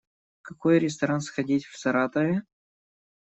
В 0.39 0.47
какой 0.47 0.79
ресторан 0.79 1.21
сходить 1.21 1.65
в 1.67 1.77
Саратове? 1.77 2.41